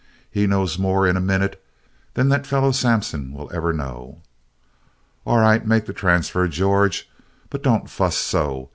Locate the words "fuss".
7.87-8.17